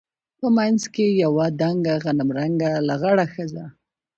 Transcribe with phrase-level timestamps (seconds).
[0.39, 3.65] په منځ کښې يوه دنګه غنم رنګه لغړه ښځه.